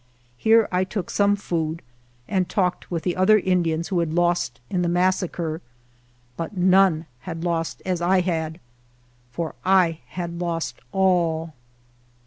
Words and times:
Here 0.35 0.67
I 0.71 0.83
took 0.83 1.11
some 1.11 1.35
food 1.35 1.83
and 2.27 2.49
talked 2.49 2.89
with 2.89 3.03
the 3.03 3.15
other 3.15 3.37
Indians 3.37 3.89
who 3.89 3.99
had 3.99 4.15
lost 4.15 4.59
in 4.67 4.81
the 4.81 4.89
massacre, 4.89 5.61
but 6.35 6.57
none 6.57 7.05
had 7.19 7.43
lost 7.43 7.83
as 7.85 8.01
I 8.01 8.21
had, 8.21 8.59
for 9.31 9.53
I 9.63 9.99
had 10.07 10.39
lost 10.39 10.81
all. 10.91 11.53